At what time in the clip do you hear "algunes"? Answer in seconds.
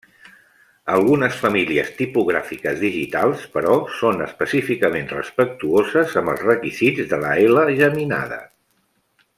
0.93-1.35